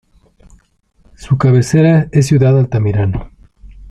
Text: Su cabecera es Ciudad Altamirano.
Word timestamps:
Su 1.15 1.37
cabecera 1.37 2.07
es 2.11 2.25
Ciudad 2.25 2.57
Altamirano. 2.57 3.29